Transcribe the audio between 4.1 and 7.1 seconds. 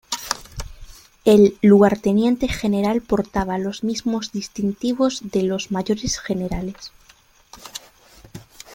distintivos de los mayores generales.